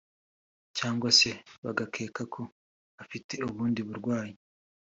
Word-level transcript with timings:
cyangwa 0.77 1.09
se 1.19 1.29
bagakeka 1.63 2.21
ko 2.33 2.41
afite 3.03 3.33
ubundi 3.47 3.79
burwayi 3.87 4.33